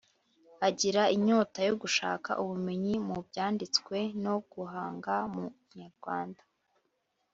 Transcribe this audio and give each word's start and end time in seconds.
agira 0.67 1.01
inyota 1.15 1.59
yo 1.67 1.75
gushaka 1.81 2.29
ubumenyi 2.41 2.93
mu 3.07 3.17
byanditswe 3.27 3.97
no 4.23 4.35
guhanga 4.51 5.13
mu 5.33 5.45
kinyarwanda; 5.67 6.43